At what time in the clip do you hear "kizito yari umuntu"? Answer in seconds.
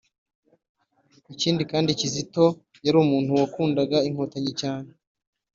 1.99-3.31